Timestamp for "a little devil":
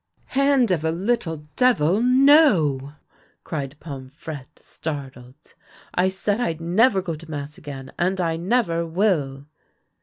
0.83-2.01